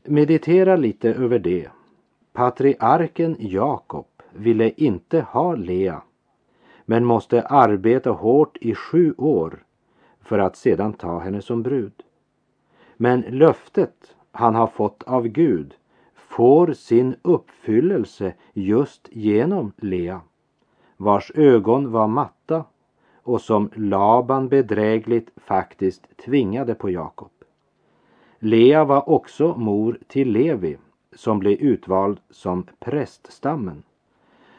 Meditera 0.04 0.76
lite 0.76 1.14
över 1.14 1.38
det. 1.38 1.68
Patriarken 2.32 3.36
Jakob 3.38 4.06
ville 4.32 4.70
inte 4.70 5.20
ha 5.20 5.54
Lea 5.54 6.02
men 6.84 7.04
måste 7.04 7.42
arbeta 7.42 8.10
hårt 8.10 8.56
i 8.60 8.74
sju 8.74 9.14
år 9.18 9.64
för 10.20 10.38
att 10.38 10.56
sedan 10.56 10.92
ta 10.92 11.18
henne 11.18 11.42
som 11.42 11.62
brud. 11.62 12.02
Men 12.96 13.20
löftet 13.20 14.14
han 14.32 14.54
har 14.54 14.66
fått 14.66 15.02
av 15.02 15.28
Gud 15.28 15.74
får 16.14 16.72
sin 16.72 17.16
uppfyllelse 17.22 18.34
just 18.52 19.08
genom 19.12 19.72
Lea, 19.76 20.20
vars 20.96 21.32
ögon 21.34 21.92
var 21.92 22.08
matta 22.08 22.64
och 23.22 23.40
som 23.40 23.70
Laban 23.74 24.48
bedrägligt 24.48 25.30
faktiskt 25.36 26.16
tvingade 26.16 26.74
på 26.74 26.90
Jakob. 26.90 27.30
Lea 28.38 28.84
var 28.84 29.08
också 29.08 29.54
mor 29.56 29.98
till 30.06 30.32
Levi 30.32 30.76
som 31.16 31.38
blev 31.38 31.52
utvald 31.52 32.20
som 32.30 32.66
präststammen. 32.80 33.82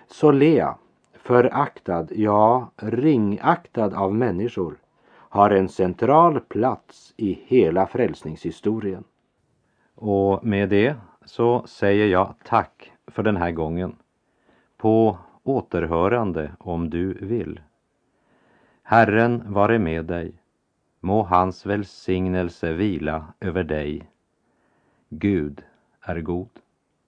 Så 0.08 0.32
Lea, 0.32 0.78
föraktad, 1.26 2.08
ja 2.12 2.72
ringaktad 2.78 3.98
av 3.98 4.16
människor, 4.16 4.78
har 5.12 5.50
en 5.50 5.70
central 5.70 6.40
plats 6.40 7.14
i 7.18 7.40
hela 7.46 7.88
frälsningshistorien. 7.88 9.04
Och 9.96 10.46
med 10.46 10.70
det 10.70 10.96
så 11.26 11.68
säger 11.68 12.08
jag 12.08 12.34
tack 12.44 12.92
för 13.08 13.24
den 13.24 13.38
här 13.38 13.52
gången. 13.52 13.96
På 14.78 15.18
återhörande 15.44 16.52
om 16.60 16.90
du 16.90 17.14
vill. 17.14 17.60
Herren 18.84 19.54
vare 19.54 19.80
med 19.80 20.06
dig. 20.06 20.34
Må 21.00 21.24
hans 21.24 21.66
välsignelse 21.66 22.74
vila 22.74 23.26
över 23.40 23.64
dig. 23.64 24.10
Gud 25.10 25.64
är 26.02 26.22
god. 26.22 26.50